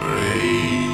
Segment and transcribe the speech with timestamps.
[0.00, 0.89] Rain.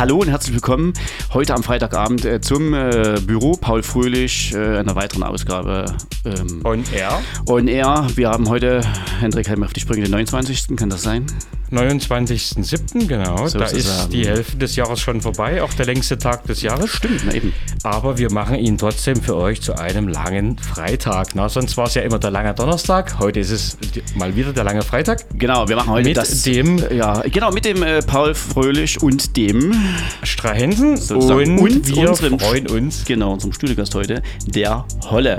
[0.00, 0.94] Hallo und herzlich willkommen
[1.34, 5.94] heute am Freitagabend äh, zum äh, Büro Paul Fröhlich, äh, einer weiteren Ausgabe.
[6.24, 7.20] Ähm, On Air.
[7.46, 8.06] On Air.
[8.14, 8.80] Wir haben heute,
[9.20, 10.74] Hendrik, mal auf die Sprünge, den 29.
[10.74, 11.26] Kann das sein?
[11.72, 13.06] 29.07.
[13.06, 13.46] genau.
[13.46, 16.90] So da ist die Hälfte des Jahres schon vorbei, auch der längste Tag des Jahres.
[16.90, 17.52] Stimmt, na eben.
[17.82, 21.28] Aber wir machen ihn trotzdem für euch zu einem langen Freitag.
[21.34, 23.18] Na, sonst war es ja immer der lange Donnerstag.
[23.18, 23.78] Heute ist es
[24.16, 25.24] mal wieder der lange Freitag.
[25.38, 29.36] Genau, wir machen heute mit das, dem ja genau mit dem äh, Paul Fröhlich und
[29.36, 29.74] dem
[30.22, 35.38] Strahensen und, und wir freuen uns genau unserem Studiogast heute der Holle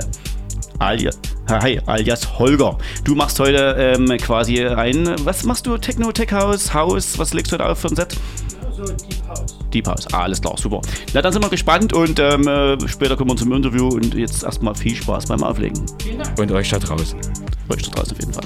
[0.78, 2.78] alias, hi, alias Holger.
[3.04, 5.76] Du machst heute ähm, quasi ein, was machst du?
[5.78, 8.16] Techno, Tech House, House, was legst du heute auf für ein Set?
[8.64, 9.58] Also Deep House.
[9.72, 10.80] Deep House, alles klar, super.
[11.12, 14.44] Na, dann sind wir gespannt und ähm, äh, später kommen wir zum Interview und jetzt
[14.44, 15.84] erstmal viel Spaß beim Auflegen.
[16.02, 16.38] Vielen Dank.
[16.38, 17.18] Und euch da draußen.
[17.68, 18.44] Euch da draußen auf jeden Fall.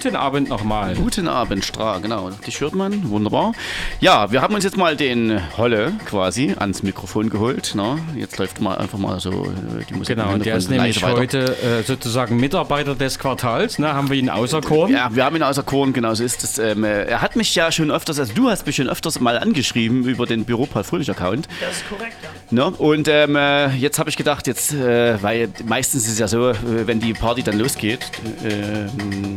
[0.00, 0.94] Guten Abend nochmal.
[0.94, 2.30] Guten Abend, Stra, genau.
[2.46, 3.52] Dich hört man, wunderbar.
[3.98, 7.74] Ja, wir haben uns jetzt mal den Holle quasi ans Mikrofon geholt.
[7.74, 7.98] Ne?
[8.14, 10.14] Jetzt läuft mal einfach mal so äh, die Musik.
[10.14, 13.80] Genau, im und der ist nämlich heute äh, sozusagen Mitarbeiter des Quartals.
[13.80, 13.92] Ne?
[13.92, 14.92] Haben wir ihn auserkoren?
[14.92, 16.58] Ja, wir haben ihn außer Korn, genau so ist es.
[16.60, 19.36] Ähm, äh, er hat mich ja schon öfters, also du hast mich schon öfters mal
[19.36, 21.48] angeschrieben über den Büro Paul Fröhlich Account.
[21.60, 22.28] Das ist korrekt, ja.
[22.50, 22.70] Ne?
[22.70, 26.50] Und ähm, äh, jetzt habe ich gedacht, jetzt, äh, weil meistens ist es ja so,
[26.50, 26.54] äh,
[26.86, 28.12] wenn die Party dann losgeht,
[28.44, 29.34] ähm,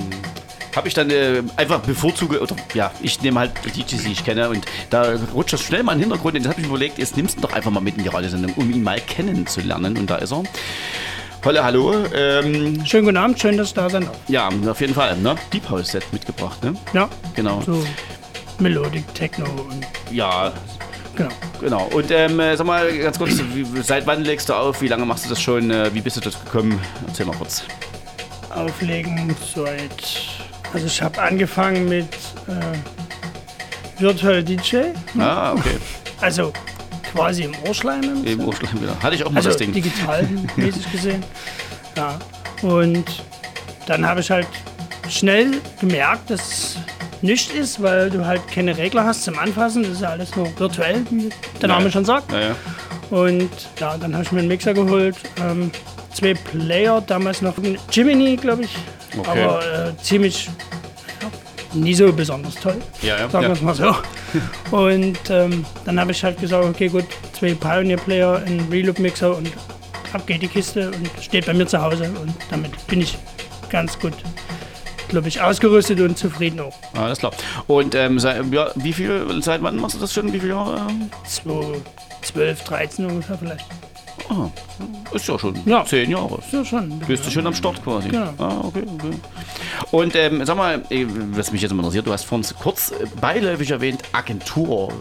[0.76, 4.24] habe ich dann äh, einfach bevorzuge, oder ja, ich nehme halt die DJs, die ich
[4.26, 6.70] kenne und da rutscht das schnell mal in den Hintergrund und jetzt habe ich mir
[6.76, 9.98] überlegt, jetzt nimmst du doch einfach mal mit in die Radiosendung, um ihn mal kennenzulernen
[9.98, 10.44] und da ist er.
[11.44, 11.94] Holle, hallo.
[12.16, 14.16] Ähm, Schönen guten Abend, schön, dass ich da sein darf.
[14.28, 15.36] ja, auf jeden Fall, ne?
[15.52, 16.76] Deep House Set mitgebracht, ne?
[16.94, 17.62] Ja, Genau.
[17.66, 17.84] so
[18.60, 20.54] Melodic, Techno und Ja,
[21.16, 21.32] genau.
[21.60, 21.90] genau.
[21.94, 24.82] Und ähm, äh, sag mal ganz kurz, wie, seit wann legst du auf?
[24.84, 25.72] Wie lange machst du das schon?
[25.72, 26.80] Äh, wie bist du dazu gekommen?
[27.08, 27.64] Erzähl mal kurz.
[28.54, 30.31] Auflegen seit.
[30.74, 32.08] Also ich habe angefangen mit
[32.48, 34.78] äh, Virtual DJ,
[35.20, 35.78] Ah, okay.
[36.22, 36.52] also
[37.14, 38.04] quasi im Ohrschleim.
[38.04, 38.98] im Eben Urschleim wieder.
[39.02, 39.74] Hatte ich auch mal also das Ding.
[39.74, 40.24] digital
[40.56, 41.24] mäßig gesehen.
[41.98, 42.18] Ja.
[42.62, 43.06] Und
[43.88, 44.48] dann habe ich halt
[45.10, 46.78] schnell gemerkt, dass es
[47.22, 49.84] nicht ist, weil du halt keine Regler hast zum Anfassen.
[49.84, 51.30] Das ist ja alles nur virtuell, wie
[51.62, 51.92] der Name Ja.
[51.92, 52.32] schon sagt.
[52.32, 52.56] Naja.
[53.10, 53.50] Und
[53.80, 55.18] ja, dann habe ich mir einen Mixer geholt.
[55.42, 55.70] Ähm,
[56.14, 58.76] zwei Player, damals noch ein Jiminy, glaube ich.
[59.18, 59.44] Okay.
[59.44, 60.50] Aber äh, ziemlich
[61.74, 62.78] nie so besonders toll.
[63.02, 63.30] Ja, ja.
[63.30, 63.54] Sagen wir ja.
[63.54, 63.96] es mal so.
[64.76, 69.52] Und ähm, dann habe ich halt gesagt, okay gut, zwei Pioneer-Player, ein Reloop-Mixer und
[70.14, 72.12] ab geht die Kiste und steht bei mir zu Hause.
[72.22, 73.18] Und damit bin ich
[73.70, 74.14] ganz gut,
[75.10, 76.74] glaube ich, ausgerüstet und zufrieden auch.
[76.94, 77.32] Alles klar.
[77.68, 80.32] Und ähm, seit, ja, wie viel, seit wann machst du das schon?
[80.32, 80.88] Wie viele Jahre?
[81.26, 81.82] So
[82.22, 83.66] 12, 13 ungefähr vielleicht.
[84.34, 84.50] Ah,
[85.14, 85.84] ist ja schon Ja.
[85.84, 86.40] zehn Jahre.
[86.54, 87.00] Ja, schon.
[87.00, 88.08] Bist du schon am Start quasi?
[88.08, 88.30] Genau.
[88.38, 89.12] Ah, okay, okay.
[89.92, 90.82] Und ähm, sag mal,
[91.34, 94.94] was mich jetzt interessiert, du hast vorhin kurz beiläufig erwähnt, Agentur.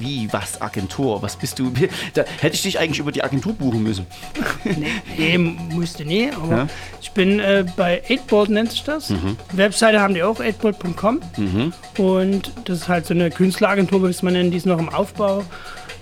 [0.00, 1.20] Wie, was, Agentur?
[1.22, 1.70] Was bist du?
[2.14, 4.06] Da hätte ich dich eigentlich über die Agentur buchen müssen.
[5.18, 6.66] Nee, musste nie, aber Ja.
[7.00, 9.12] ich bin äh, bei 8board nennt sich das.
[9.52, 11.20] Webseite haben die auch, 8board.com.
[11.98, 15.42] Und das ist halt so eine Künstleragentur, wie man nennt, die ist noch im Aufbau.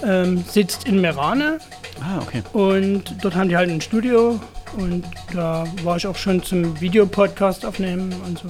[0.04, 1.58] Ähm, sitzt in Merane
[2.00, 2.42] Ah, okay.
[2.52, 4.40] und dort haben die halt ein Studio
[4.78, 8.48] und da war ich auch schon zum Videopodcast aufnehmen und so.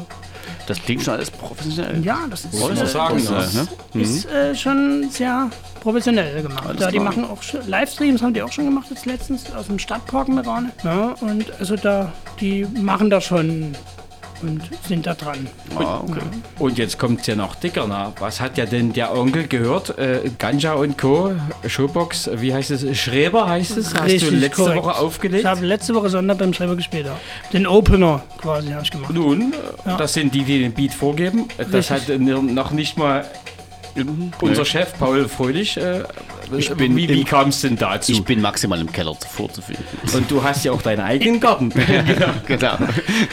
[0.66, 2.04] Das klingt schon alles professionell.
[2.04, 3.66] Ja, das ist, äh, sagen, das ne?
[3.94, 6.64] ist äh, schon sehr professionell gemacht.
[6.66, 7.04] Alles Ja, die klar.
[7.06, 10.70] machen auch schon, Livestreams haben die auch schon gemacht jetzt letztens aus dem Stadtpark Merane.
[10.84, 13.74] Ja, und also da, die machen da schon
[14.42, 15.46] und sind da dran.
[15.76, 16.20] Ah, okay.
[16.58, 17.86] Und jetzt kommt es ja noch dicker.
[17.88, 19.98] Na, was hat ja denn der Onkel gehört?
[19.98, 21.32] Äh, Ganja und Co.
[21.66, 22.98] Showbox, wie heißt es?
[22.98, 23.94] Schreber heißt es?
[23.94, 24.84] Hast du Richtig letzte korrekt.
[24.84, 25.40] Woche aufgelegt?
[25.42, 27.06] Ich habe letzte Woche Sonntag beim Schreiber gespielt.
[27.06, 27.16] Ja.
[27.52, 29.12] Den Opener quasi habe ich gemacht.
[29.12, 29.52] Nun,
[29.86, 29.96] Ja.
[29.96, 31.46] das sind die, die den Beat vorgeben.
[31.58, 31.90] Das Richtig.
[32.08, 33.24] hat noch nicht mal
[34.40, 35.76] unser Chef Paul Fröhlich.
[35.76, 36.04] Äh,
[36.56, 38.12] Ich bin wie wie kam es denn dazu?
[38.12, 39.84] Ich bin maximal im Keller vorzufinden.
[40.14, 41.70] Und du hast ja auch deinen eigenen Garten.
[42.46, 42.78] genau.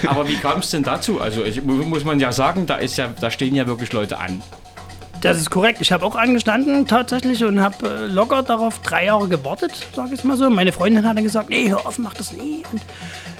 [0.07, 1.19] Aber wie kam es denn dazu?
[1.21, 4.17] Also ich, mu- muss man ja sagen, da ist ja, da stehen ja wirklich Leute
[4.19, 4.41] an.
[5.27, 5.79] Das ist korrekt.
[5.81, 10.23] Ich habe auch angestanden tatsächlich und habe äh, locker darauf drei Jahre gewartet, sage ich
[10.23, 10.49] mal so.
[10.49, 12.63] Meine Freundin hat dann gesagt, nee, hör auf, mach das nie.
[12.71, 12.81] Und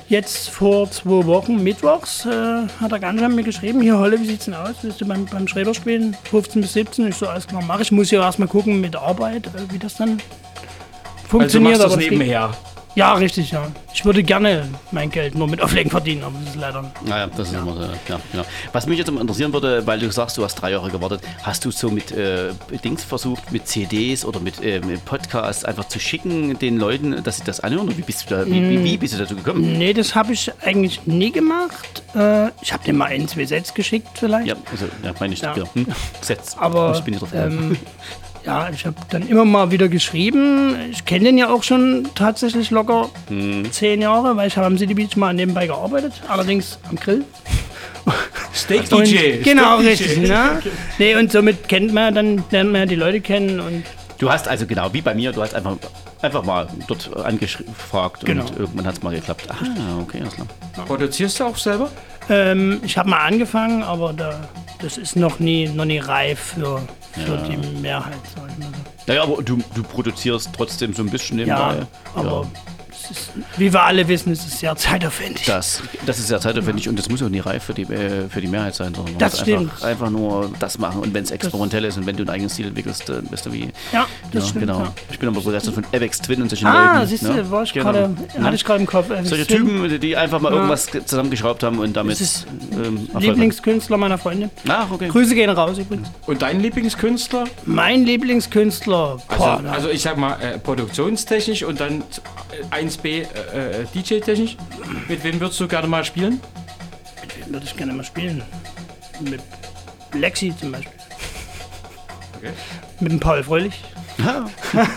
[0.10, 4.46] jetzt vor zwei Wochen, mittwochs, äh, hat der Ganscham mir geschrieben, hier Holle, wie sieht's
[4.46, 4.76] denn aus?
[4.82, 6.16] Willst du beim, beim Schreiber spielen?
[6.30, 7.08] 15 bis 17.
[7.08, 7.92] Ich so, alles klar, mach ich.
[7.92, 11.72] muss ja erstmal gucken mit der Arbeit, äh, wie das dann Also funktioniert.
[11.80, 12.50] machst du das das geht- nebenher.
[12.98, 13.68] Ja, richtig, ja.
[13.94, 17.50] Ich würde gerne mein Geld nur mit Auflegen verdienen, aber das ist leider Naja, das
[17.50, 17.82] ist immer so.
[17.82, 18.44] Ja, ja.
[18.74, 21.64] Was mich jetzt immer interessieren würde, weil du sagst, du hast drei Jahre gewartet, hast
[21.64, 22.50] du so mit äh,
[22.84, 27.38] Dings versucht, mit CDs oder mit, äh, mit Podcasts einfach zu schicken den Leuten, dass
[27.38, 27.88] sie das anhören?
[27.88, 29.78] Oder wie bist du da, wie, wie, wie bist du dazu gekommen?
[29.78, 32.02] Nee, das habe ich eigentlich nie gemacht.
[32.16, 34.48] Äh, ich habe dir mal ein, zwei Sätze geschickt vielleicht.
[34.48, 35.54] Ja, also, ja, meine ich, Ja.
[35.54, 35.70] genau.
[35.76, 35.86] Hm?
[36.22, 36.56] Setz.
[36.58, 37.78] Aber ich bin nicht drauf ähm,
[38.48, 40.76] ja, ich habe dann immer mal wieder geschrieben.
[40.92, 43.72] Ich kenne den ja auch schon tatsächlich locker Hm.
[43.72, 47.24] zehn Jahre, weil ich habe am City Beach mal nebenbei gearbeitet, allerdings am Grill.
[48.56, 49.42] Steak Und, DJ.
[49.44, 50.18] genau, Steak richtig.
[50.30, 50.62] Ne?
[50.98, 53.84] Nee, und somit kennt man dann, lernt man ja die Leute kennen und
[54.20, 55.76] Du hast also genau wie bei mir, du hast einfach,
[56.24, 58.46] einfach mal dort angefragt Genau.
[58.48, 59.48] und irgendwann hat es mal geklappt.
[59.50, 60.48] Ah, okay, alles klar.
[60.88, 61.92] Produzierst du auch selber?
[62.30, 64.40] ähm, ich habe mal angefangen, aber da,
[64.82, 66.82] das ist noch nie, noch nie reif für,
[67.26, 69.04] für die Mehrheit, sag ich mal so.
[69.08, 71.88] Naja, aber du, du produzierst trotzdem so ein bisschen Ja, nebenbei.
[72.16, 72.77] aber es
[73.12, 75.46] ist, wie wir alle wissen, es ist sehr zeitaufwendig.
[75.46, 78.42] Das, das ist ja zeitaufwendig und das muss auch nie reif für die, äh, für
[78.42, 79.62] die Mehrheit sein, sondern man Das muss stimmt.
[79.72, 82.50] Einfach, einfach nur das machen und wenn es experimentell ist und wenn du einen eigenen
[82.50, 83.70] Stil entwickelst, dann bist du wie.
[83.92, 84.66] ja, das ja, stimmt.
[84.66, 84.80] genau.
[84.80, 84.94] Ja.
[85.12, 87.08] Ich bin aber begeistert von Avex Twin und solchen Ah, Leuten.
[87.08, 87.52] siehst du, ne?
[87.52, 87.86] war ich Genau.
[87.92, 88.44] gerade, Ja.
[88.44, 89.10] hatte ich gerade im Kopf.
[89.10, 89.48] äh, Solche.
[89.48, 90.56] Typen, die einfach mal Ja.
[90.58, 92.14] irgendwas zusammengeschraubt haben und damit.
[92.14, 94.50] Das ist ähm, Lieblingskünstler meiner Freundin.
[94.68, 94.72] haben.
[94.72, 95.08] Ah, okay.
[95.10, 96.10] Grüße gehen raus übrigens.
[96.26, 97.46] Und dein Lieblingskünstler?
[97.66, 99.18] Mein Lieblingskünstler.
[99.28, 102.04] Also, Boah, also ich sag mal, äh, produktionstechnisch und dann äh,
[102.98, 104.58] 1B äh, äh, DJ-technisch.
[105.08, 106.42] Mit wem würdest du gerne mal spielen?
[107.22, 108.44] mit wem würde ich gerne mal spielen?
[109.22, 109.42] Mit
[110.14, 110.92] Lexi zum Beispiel.
[112.38, 112.52] Okay.
[113.00, 113.82] Mit dem Paul Fröhlich.
[114.24, 114.46] Ah,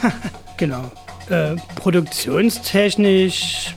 [0.56, 0.90] Genau.
[1.30, 3.74] Äh, produktionstechnisch,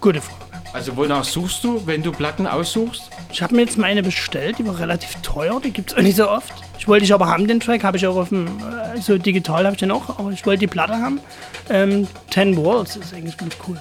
[0.00, 0.38] gute Frage.
[0.72, 3.10] Also wonach suchst du, wenn du Platten aussuchst?
[3.32, 6.16] Ich habe mir jetzt meine bestellt, die war relativ teuer, die gibt es auch nicht
[6.16, 6.52] so oft.
[6.80, 9.64] Ich wollte ich aber haben, den Track, habe ich auch auf dem, äh, so digital
[9.66, 11.20] habe ich den auch, aber ich wollte die Platte haben.
[11.68, 13.78] Ähm, Ten Walls ist eigentlich ganz cool.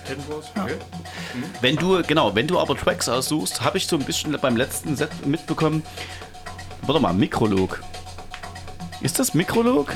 [0.57, 0.73] Okay.
[1.61, 4.97] Wenn du, genau, wenn du aber Tracks aussuchst, habe ich so ein bisschen beim letzten
[4.97, 5.81] Set mitbekommen.
[6.81, 7.81] Warte mal, Mikrolog.
[8.99, 9.95] Ist das Mikrolog?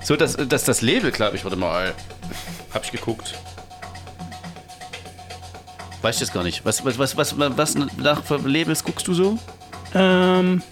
[0.00, 1.92] So, das, das, das Label, glaube ich, warte mal.
[2.72, 3.34] Hab ich geguckt.
[6.00, 6.64] Weiß ich jetzt gar nicht.
[6.64, 9.38] Was, was, was, was, was nach für Labels guckst du so?
[9.94, 10.62] Ähm,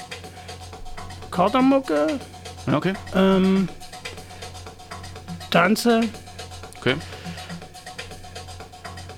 [2.66, 2.94] Ja, okay.
[3.14, 3.68] ähm,
[5.50, 6.00] Tanze,
[6.78, 6.94] Okay.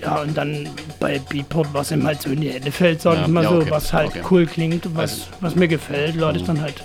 [0.00, 0.68] ja und dann
[1.00, 3.50] bei Beatport, was ihm halt so in die Hände fällt, sag Ja, ich mal ja,
[3.50, 4.22] so, okay, was halt okay.
[4.30, 6.82] cool klingt was, Also- was mir gefällt, lade ich dann halt,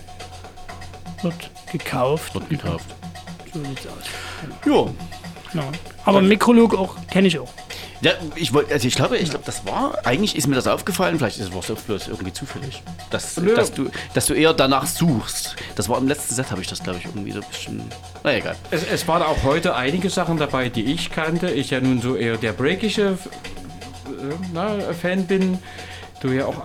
[1.22, 2.34] wird gekauft.
[2.36, 2.86] Wird gekauft.
[3.54, 4.04] So sieht's aus.
[4.66, 4.94] Jo.
[5.54, 5.64] Ja.
[6.06, 7.50] Aber Mikrolog auch, kenne ich auch.
[8.02, 11.18] Ja, ich wollte, also ich glaube, ich glaube, das war, eigentlich ist mir das aufgefallen,
[11.18, 13.56] vielleicht ist es auch bloß irgendwie zufällig, dass, Nö.
[13.56, 15.56] dass, du, dass du eher danach suchst.
[15.76, 17.82] Das war im letzten Set, habe ich das, glaube ich, irgendwie so ein bisschen,
[18.24, 18.56] na egal.
[18.72, 21.50] Es, es waren auch heute einige Sachen dabei, die ich kannte.
[21.50, 25.60] Ich ja nun so eher der breakige äh, na, Fan bin.
[26.24, 26.56] Du ja auch,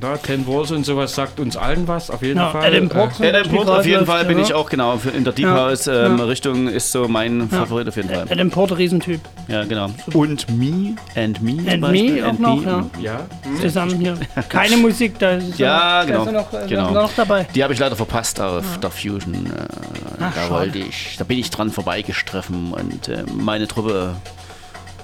[0.00, 2.64] na, Ten Walls und sowas sagt uns allen was, auf jeden Ja, Fall.
[2.64, 5.10] Adam Äh, Brock zum Ja, Beispiel auf jeden läuft, Fall bin ich auch, genau, für-
[5.10, 6.24] in der Deep Ja, House ähm, ja.
[6.24, 8.24] Richtung ist so mein Favorit auf jeden Fall.
[8.30, 9.20] Adam Porter, Riesentyp.
[9.48, 9.90] Ja, genau.
[10.14, 11.58] Und Me, and Me.
[11.70, 12.90] And Me auch And noch, Me.
[13.02, 13.12] ja.
[13.12, 13.20] ja.
[13.60, 14.14] Zusammen hier.
[14.48, 16.90] Keine Musik, da ist Ja, genau, Da ist er noch, äh, genau.
[16.92, 17.46] noch dabei.
[17.54, 19.34] Die habe ich leider verpasst auf der Fusion.
[19.34, 24.14] Äh, Ach, da wollte ich, da bin ich dran vorbeigestriffen und äh, meine Truppe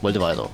[0.01, 0.49] wollte weiter.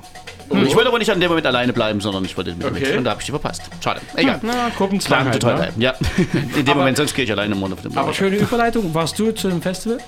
[0.49, 2.81] Und Ich wollte aber nicht an dem Moment alleine bleiben, sondern ich wollte mit Okay.
[2.81, 2.97] mit.
[2.97, 3.63] Und da habe ich die verpasst.
[3.83, 4.01] Schade.
[4.17, 4.41] Egal.
[4.43, 5.73] Na, Gruppenzwang halt, total ne?
[5.79, 5.95] Ja.
[6.57, 8.93] In dem Moment, sonst gehe ich alleine im Monat auf dem Aber schöne Überleitung.
[8.95, 9.99] Warst du zu einem Festival?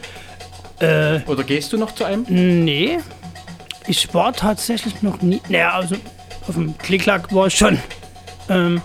[0.81, 2.25] Äh, Oder gehst du noch zu einem?
[2.29, 2.99] nee.
[3.89, 5.41] Ich war tatsächlich noch nie.
[5.49, 5.95] Naja, also
[6.49, 7.79] auf dem Klicklack war ich schon.
[8.49, 8.83] Ähm,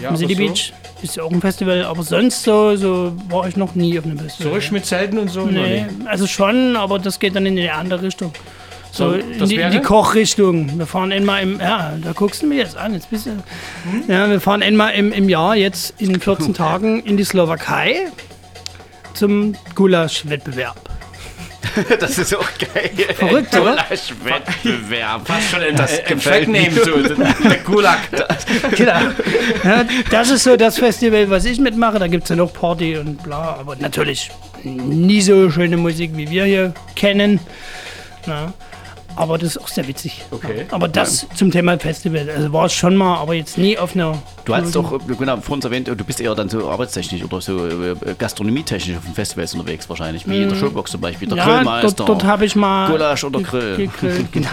[0.00, 0.52] Ja, Am City aber so.
[0.54, 0.72] Beach
[1.02, 4.18] ist ja auch ein Festival, aber sonst so, so war ich noch nie auf einem
[4.18, 4.52] Festival.
[4.52, 5.46] Zurück mit Zelten und so?
[5.46, 8.32] Nee, also schon, aber das geht dann in die andere Richtung.
[8.96, 10.78] So, So, in, die, in die Kochrichtung.
[10.78, 13.30] Wir fahren einmal im, ja, da guckst du mir jetzt an, jetzt bist du,
[14.10, 18.06] ja, wir fahren einmal im, im Jahr, jetzt in 14 Tagen in die Slowakei
[19.12, 20.76] zum Gulasch-Wettbewerb.
[22.00, 22.90] Das ist auch geil.
[23.16, 23.76] Verrückt, oder?
[23.76, 25.26] Wettbewerb.
[25.26, 26.20] Fast schon ein, Das äh, mir.
[26.22, 27.98] Trackname, so, der Gulag.
[28.74, 28.98] Genau.
[29.62, 31.98] Ja, das ist so das Festival, was ich mitmache.
[31.98, 33.56] Da gibt es ja noch Party und bla.
[33.60, 34.30] Aber natürlich
[34.64, 37.40] nie so schöne Musik, wie wir hier kennen.
[38.26, 38.54] Ja.
[39.16, 40.22] Aber das ist auch sehr witzig.
[40.30, 40.66] Okay.
[40.70, 42.28] Aber das zum Thema Festival.
[42.28, 44.16] Also war es schon mal, aber jetzt nie auf einer.
[44.44, 47.66] Du hast doch, genau, vor uns erwähnt, du bist eher dann so arbeitstechnisch oder so
[47.66, 51.44] äh, gastronomietechnisch auf den Festivals unterwegs wahrscheinlich, wie in der Showbox zum Beispiel, der Ja,
[51.46, 52.90] Grillmeister, dort, dort habe ich mal.
[52.90, 53.76] Gulasch oder Grill.
[53.76, 54.48] gegrillt, genau.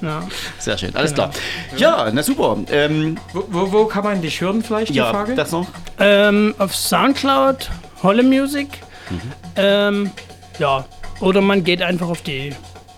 [0.00, 0.22] Ja.
[0.58, 1.28] Sehr schön, alles Genau.
[1.28, 1.76] klar.
[2.06, 2.56] Ja, na super.
[2.70, 5.34] Ähm, Wo, wo, wo kann man dich hören vielleicht, die ja, Frage?
[5.34, 5.66] das noch.
[6.00, 7.70] Ähm, auf Soundcloud,
[8.02, 8.68] Holle Music.
[9.10, 9.20] Mhm.
[9.56, 10.10] Ähm,
[10.58, 10.84] ja,
[11.20, 12.52] oder man geht einfach auf die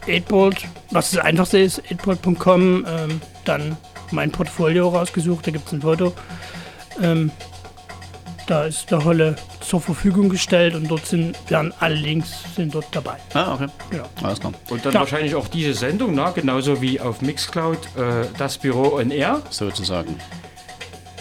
[0.07, 3.77] 8bolt, was das einfachste ist, 8bolt.com, ähm, dann
[4.11, 6.13] mein Portfolio rausgesucht, da gibt es ein Foto.
[7.03, 7.31] Ähm,
[8.47, 12.87] da ist der Holle zur Verfügung gestellt und dort sind, werden alle Links sind dort
[12.93, 13.17] dabei.
[13.33, 13.67] Ah, okay.
[13.91, 14.05] Genau.
[14.23, 14.53] Alles klar.
[14.69, 15.01] Und dann Ja.
[15.01, 19.41] wahrscheinlich auch diese Sendung, na, genauso wie auf Mixcloud, äh, das Büro on Air.
[19.49, 20.17] Sozusagen.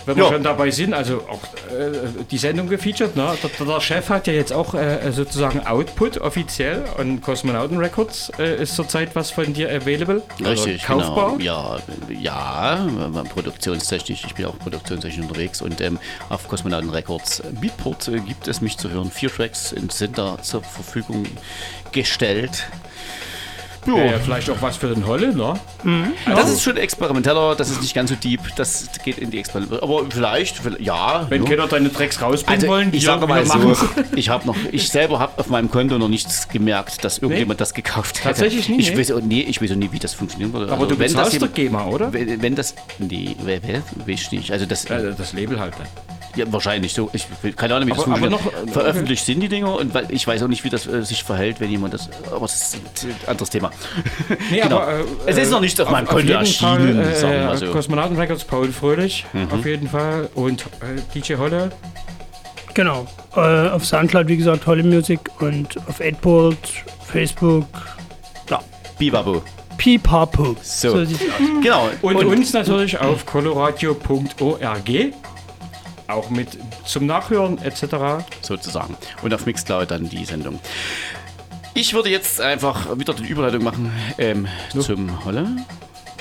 [0.05, 0.31] Wenn wir Ja.
[0.31, 1.41] schon dabei sind, also auch
[1.73, 1.91] äh,
[2.29, 3.33] die Sendung gefeatured, ne?
[3.41, 8.61] der, der Chef hat ja jetzt auch äh, sozusagen Output offiziell und Kosmonauten Records äh,
[8.61, 10.21] ist zurzeit was von dir available.
[10.39, 11.37] Richtig, also kaufbar.
[11.37, 11.43] genau.
[11.43, 11.79] Ja,
[12.09, 15.99] ja, äh, produktionstechnisch, ich bin auch produktionstechnisch unterwegs und ähm,
[16.29, 19.09] auf Kosmonauten Records Beatport äh, gibt es mich zu hören.
[19.11, 21.25] Vier Tracks sind da zur Verfügung
[21.91, 22.65] gestellt.
[23.87, 25.53] Ja vielleicht auch was für den Holle, ne?
[26.25, 29.81] Das ist schon experimenteller, das ist nicht ganz so deep, das geht in die Experimente.
[29.83, 31.25] Aber vielleicht, vielleicht- ja.
[31.29, 31.49] Wenn ja.
[31.49, 33.87] Kinder deine Drecks rausbringen Also, wollen, die ich sage mal so, machen.
[34.15, 37.73] ich habe noch, ich selber habe auf meinem Konto noch nichts gemerkt, dass irgendjemand das
[37.73, 38.29] gekauft hätte.
[38.29, 38.97] Tatsächlich nie, Ich nee?
[38.99, 40.71] weiß, auch- nee, ich weiß auch nie, wie das funktionieren würde.
[40.71, 42.13] Aber Also, du wenn das jemand- GEMA, oder?
[42.13, 44.51] wenn, wenn das, nee, weiß ich nicht.
[44.51, 45.87] Also das, Äh, Das Label halt dann.
[46.35, 47.09] Ja, wahrscheinlich so.
[47.13, 50.07] Ich will- keine Ahnung, wie das Aber- noch, äh, Veröffentlicht sind die Dinger und weil,
[50.09, 52.09] ich weiß auch nicht, wie das äh, sich verhält, wenn jemand das.
[52.31, 53.71] Aber das ist ein anderes Thema.
[54.51, 54.79] Nee, Genau.
[54.79, 57.57] aber, äh, Es ist noch nicht auf meinem Konto erschienen, Fall, äh, sagen wir mal
[57.57, 57.65] so.
[57.67, 57.71] Mhm.
[57.71, 60.29] Kosmonauten Records, Paul Fröhlich, auf jeden Fall.
[60.35, 61.71] Und äh, DJ Holle.
[62.73, 63.05] Genau.
[63.35, 66.57] Äh, auf Soundcloud, wie gesagt, Holle Music und auf 8
[67.07, 67.65] Facebook,
[68.49, 68.59] ja,
[68.97, 69.43] Bibabo.
[69.77, 70.55] Pipapo.
[70.61, 71.03] So.
[71.05, 71.47] sieht's aus.
[71.61, 71.89] Genau.
[72.01, 74.89] Und, uns natürlich auf coloradio.org.
[76.07, 78.25] Auch mit zum Nachhören etc.
[78.41, 78.95] sozusagen.
[79.21, 80.59] Und auf Mixcloud dann die Sendung.
[81.75, 85.47] Ich würde jetzt einfach wieder die Überleitung machen ähm, zum Holle.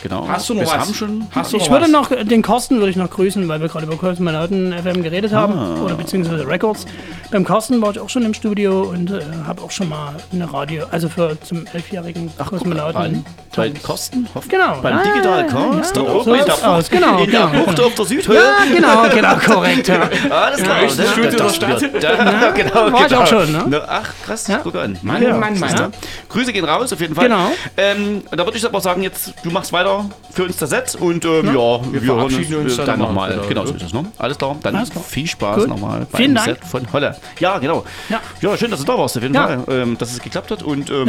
[0.02, 0.26] Genau.
[0.28, 0.72] Hast du noch was?
[0.72, 1.26] haben schon.
[1.30, 1.90] Hast du Ich noch würde was?
[1.92, 5.52] noch den Carsten würde ich noch grüßen, weil wir gerade über Kosmonauten FM geredet haben
[5.56, 5.80] Ah.
[5.84, 6.86] oder beziehungsweise Records.
[7.30, 10.52] Beim Carsten war ich auch schon im Studio und äh, habe auch schon mal eine
[10.52, 13.24] Radio, also für zum elfjährigen Kosmonauten.
[13.54, 14.26] Bei Kosten?
[14.48, 14.78] Genau.
[14.82, 15.94] Beim Ah, Digital Cost.
[15.96, 16.88] ja, so in der aus.
[16.90, 18.36] Genau, in der genau, Bucht auf der Südhöhe.
[18.36, 19.88] Ja, genau, genau, korrekt.
[19.88, 20.08] Ja.
[20.30, 20.80] Alles klar.
[20.80, 21.08] höchste ne?
[21.08, 21.82] Studio der Das Stadt.
[21.82, 23.20] dann- genau, war ich genau.
[23.22, 23.82] auch schon, ne?
[23.86, 24.46] Ach, krass.
[24.48, 24.60] Ja.
[24.62, 24.98] Guck an.
[25.02, 25.36] Mann, Ja.
[25.36, 25.76] Mann, Mann.
[25.76, 25.90] Ja.
[26.30, 27.28] Grüße gehen raus, auf jeden Fall.
[27.28, 27.50] Genau.
[27.76, 29.91] Ähm, da würde ich aber sagen, jetzt, du machst weiter
[30.32, 33.46] für uns das Set und ähm, ja, wir, hören verabschieden uns äh, dann nochmal wieder,
[33.48, 33.70] Genau, oder?
[33.70, 34.04] so ist es, ne?
[34.18, 35.04] Alles klar, dann Alles klar.
[35.04, 36.46] viel Spaß nochmal beim Vielen Dank.
[36.46, 37.16] Set von Holle.
[37.38, 37.84] Ja, genau.
[38.08, 38.20] Ja.
[38.40, 39.46] ja, schön, dass du da warst, auf jeden Ja.
[39.46, 41.06] Fall, ähm, dass es geklappt hat und ähm,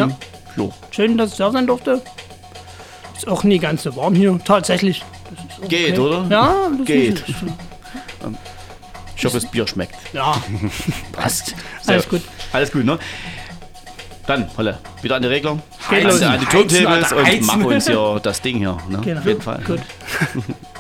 [0.58, 0.70] Ja.
[0.92, 2.02] Schön, dass ich da sein durfte.
[3.16, 5.04] Ist auch nie ganz so warm hier, tatsächlich.
[5.64, 6.00] Auch Geht, okay.
[6.00, 6.26] oder?
[6.30, 6.54] Ja,
[6.86, 7.24] Geht.
[9.16, 9.96] Ich hoffe, das Bier schmeckt.
[10.14, 10.36] ja,
[11.12, 11.56] Passt.
[11.88, 12.22] alles gut.
[12.52, 13.00] Alles gut, ne?
[14.26, 15.58] Dann, Holle, wieder an die Regler.
[15.90, 17.46] Geht An, die Heizen, Turntables und heizen.
[17.46, 18.78] mach uns ja das Ding hier.
[18.90, 19.00] Ne?
[19.04, 19.20] Genau.
[19.20, 19.62] Auf jeden Fall.
[19.66, 19.82] Gut.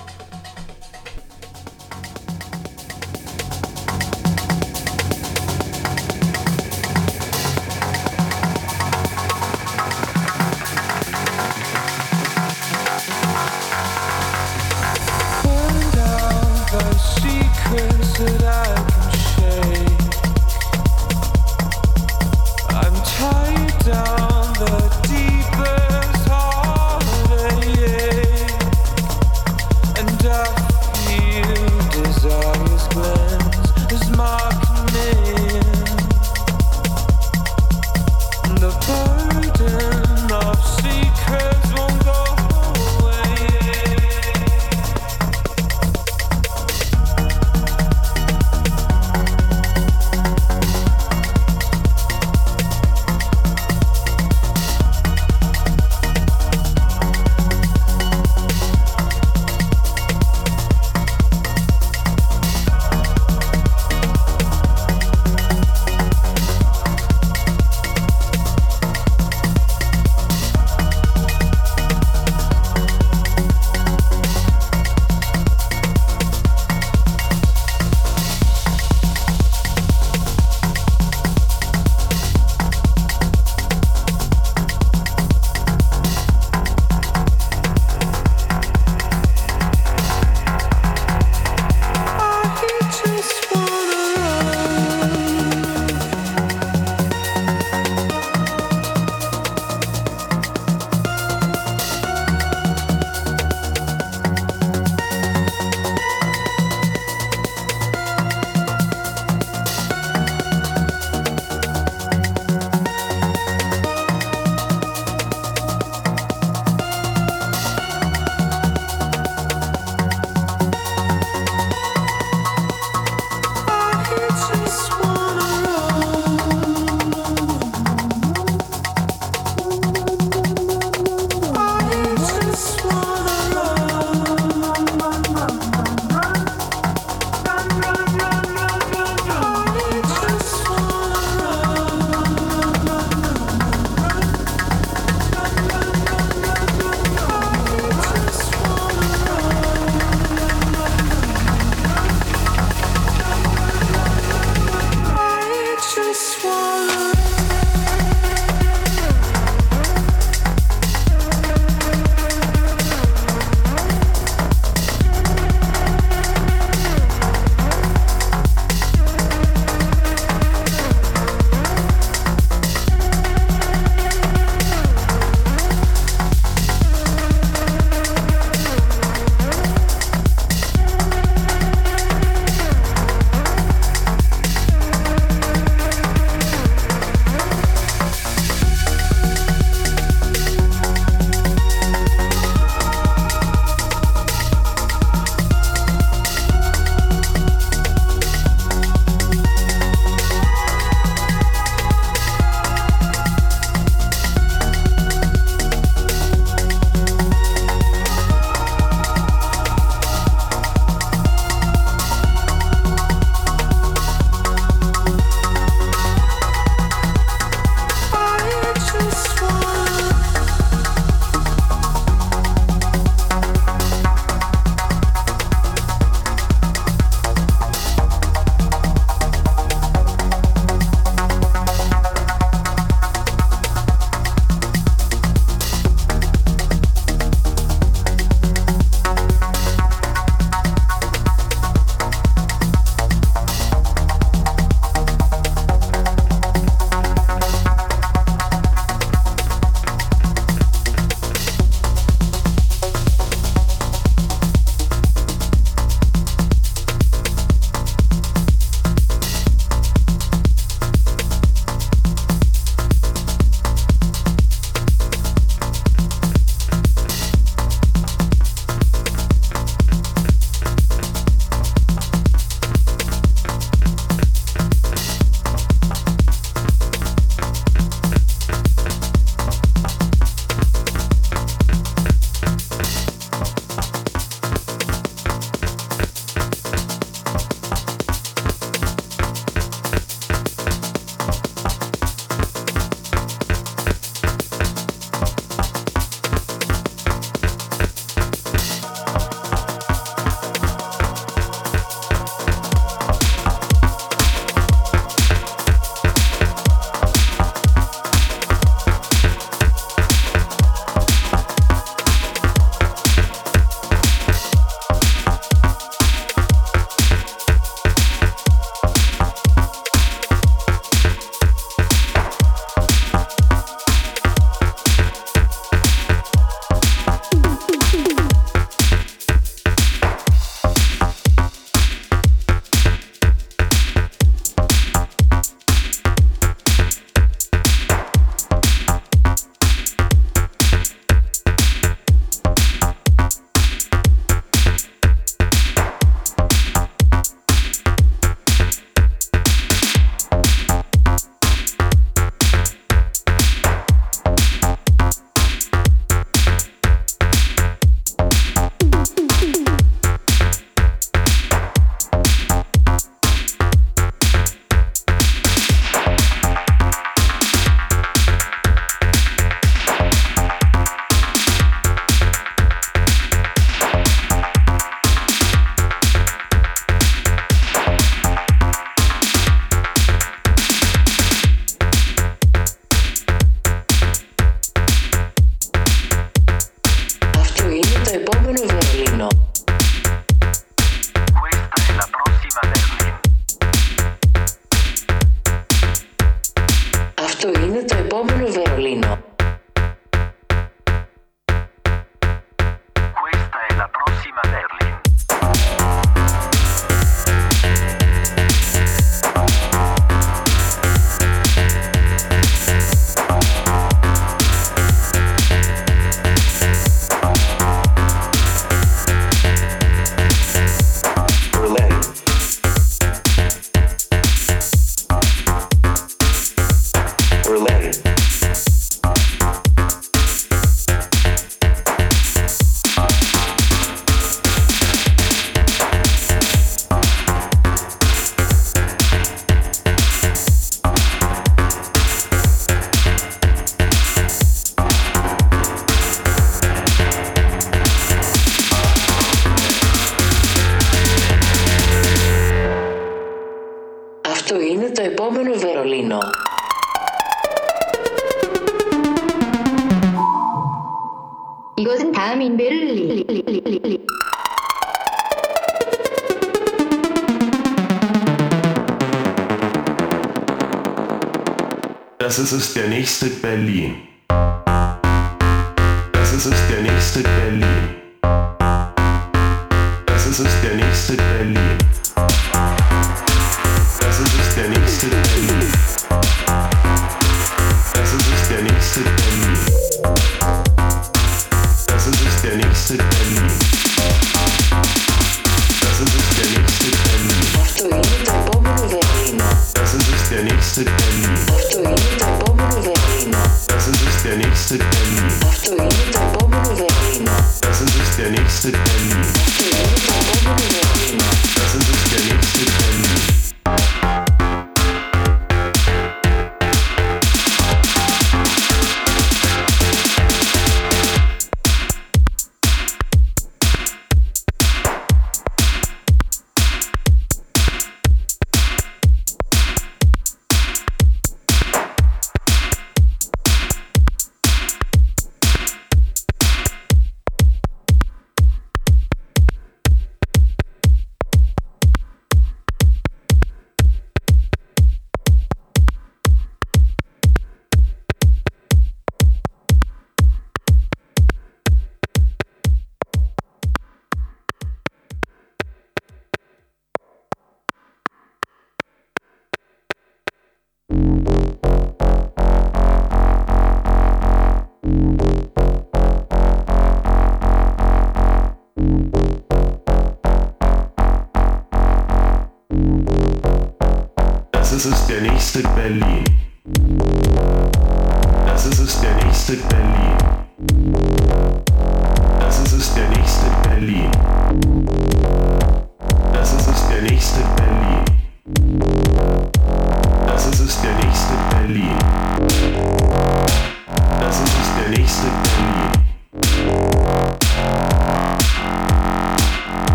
[472.36, 473.94] Das ist es der nächste Berlin.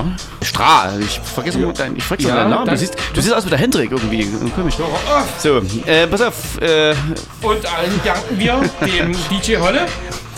[0.00, 0.46] Ähm, ja.
[0.46, 2.68] Stra, ich vergesse mal deinen, ich vergesse Ja, deinen Namen.
[2.68, 4.26] Du siehst, du siehst aus wie der Hendrik irgendwie.
[4.54, 4.74] Komisch.
[5.38, 6.94] So, äh, pass auf, äh,
[7.42, 9.86] Und allen danken wir dem DJ Holle,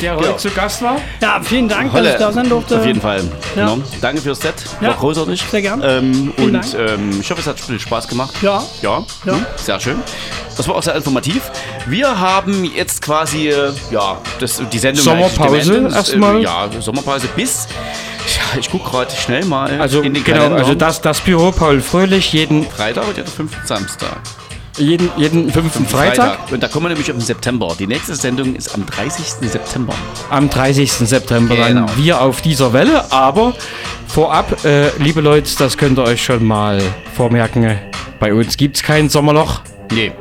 [0.01, 0.37] der heute Genau.
[0.37, 0.97] zu Gast war.
[1.21, 2.79] Ja, vielen Dank, dass Holle, ich da sein durfte.
[2.79, 3.23] auf jeden Fall.
[3.57, 3.67] Ja.
[3.75, 3.79] Genau.
[4.01, 5.43] Danke fürs Set, war Ja, großartig.
[5.51, 5.83] sehr gern.
[5.85, 8.35] Ähm, und ähm, ich hoffe, es hat viel Spaß gemacht.
[8.43, 8.63] Ja.
[8.83, 9.33] Ja, Ja.
[9.35, 10.03] hm, sehr schön.
[10.57, 11.51] Das war auch sehr informativ.
[11.87, 16.39] Wir haben jetzt quasi, äh, ja, das, die Sendung Sommerpause erstmal.
[16.39, 17.75] Äh, ja, Sommerpause bis, ja,
[18.59, 20.59] ich gucke gerade schnell mal Also in den genau, Kalender.
[20.59, 24.19] also das, das Büro Paul Fröhlich jeden, Freitag und der fünften Samstag.
[24.79, 27.75] jeden, jeden fünften Freitag, Und da kommen wir nämlich im September.
[27.79, 29.49] Die nächste Sendung ist am 30.
[29.51, 29.95] September.
[30.31, 30.93] am 30.
[30.93, 31.87] September Genau.
[31.87, 33.11] dann wir auf dieser Welle.
[33.11, 33.55] Aber
[34.07, 36.81] vorab, äh, liebe Leute, das könnt ihr euch schon mal
[37.15, 37.79] vormerken.
[38.21, 39.61] Bei uns gibt es kein Sommerloch.
[39.93, 40.13] Nee,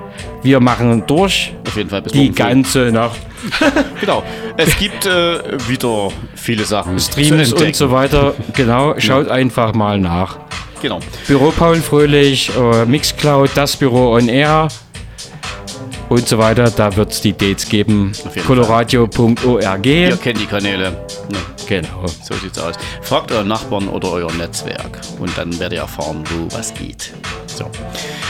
[0.45, 3.19] Wir machen durch auf jeden Fall bis die ganze Nacht.
[3.99, 4.23] Genau.
[4.57, 6.99] Es gibt äh, wieder viele Sachen.
[6.99, 8.33] Streams zu und so weiter.
[8.53, 10.37] Genau, schaut einfach mal nach.
[10.83, 10.99] Genau.
[11.27, 14.67] Büro Paul Fröhlich, äh, Mixcloud, das Büro on Air
[16.09, 16.69] und so weiter.
[16.69, 18.11] Da wird es die Dates geben.
[18.45, 19.85] Coloradio.org.
[19.85, 21.05] Ihr kennt die Kanäle.
[21.31, 22.05] Ja, Genau.
[22.05, 22.75] so sieht's aus.
[23.01, 27.13] Fragt euren Nachbarn oder euer Netzwerk und dann werdet ihr erfahren, wo was geht.
[27.47, 27.69] So.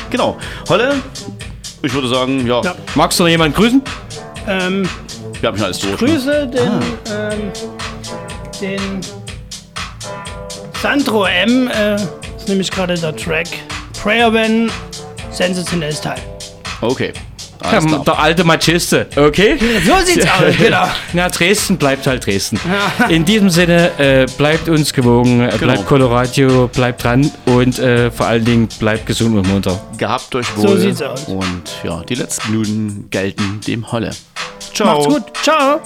[0.10, 0.38] Genau.
[0.70, 0.96] Holle,
[1.86, 2.76] ich würde sagen, ja, Ja.
[2.96, 3.82] Magst du noch jemanden grüßen?
[4.48, 4.88] Ähm,
[5.40, 6.00] wir haben schon alles durch.
[6.02, 6.08] ne?
[6.08, 7.32] Grüße den, Ah.
[7.32, 7.52] ähm,
[8.62, 9.02] den
[10.82, 11.68] Sandro M.
[11.70, 13.48] Äh, ist nämlich gerade der Track
[14.02, 14.70] Prayer When
[15.32, 16.20] sensationelles Teil.
[16.82, 17.12] Okay.
[17.72, 19.58] Alles der alte Machiste, okay?
[19.86, 20.88] So sieht's aus, genau.
[21.14, 22.60] Na, Dresden bleibt halt Dresden.
[23.10, 25.74] In diesem Sinne, äh, bleibt uns gewogen, äh, Genau.
[25.74, 29.80] bleibt Coloradio, bleibt dran und äh, vor allen Dingen bleibt gesund und munter.
[29.98, 30.80] Gehabt euch So wohl.
[30.80, 31.26] sieht's aus.
[31.26, 34.12] Und ja, die letzten Minuten gelten dem Holle.
[34.74, 34.88] Ciao.
[35.00, 35.24] Macht's gut.
[35.44, 35.82] Ciao.